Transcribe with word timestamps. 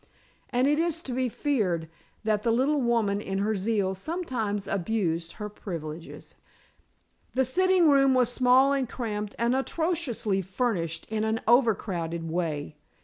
And 0.49 0.65
it 0.67 0.79
is 0.79 0.99
to 1.03 1.13
be 1.13 1.29
feared, 1.29 1.87
that 2.23 2.41
the 2.41 2.49
little 2.51 2.81
woman 2.81 3.21
in 3.21 3.37
her 3.37 3.53
zeal 3.55 3.93
sometimes 3.93 4.67
abused 4.67 5.33
her 5.33 5.47
privileges. 5.47 6.33
The 7.35 7.45
sitting 7.45 7.87
room 7.87 8.15
was 8.15 8.33
small 8.33 8.73
and 8.73 8.89
cramped, 8.89 9.35
and 9.37 9.55
atrociously 9.55 10.41
furnished 10.41 11.05
in 11.11 11.23
an 11.23 11.39
overcrowded 11.47 12.31
way. 12.31 12.77